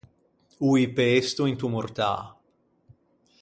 O 0.67 0.69
î 0.85 0.85
pesto 0.99 1.41
into 1.51 1.67
mortâ. 1.75 2.13